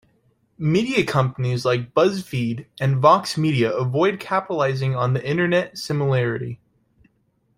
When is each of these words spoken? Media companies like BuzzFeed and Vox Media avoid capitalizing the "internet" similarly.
Media 0.57 1.05
companies 1.05 1.63
like 1.63 1.93
BuzzFeed 1.93 2.65
and 2.79 2.97
Vox 2.97 3.37
Media 3.37 3.71
avoid 3.71 4.19
capitalizing 4.19 4.93
the 4.93 5.23
"internet" 5.23 5.77
similarly. 5.77 6.59